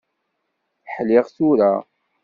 Ḥliɣ 0.93 1.25
tura. 1.35 1.73